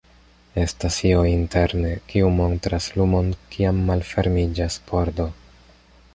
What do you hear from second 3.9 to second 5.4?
malfermiĝas pordo.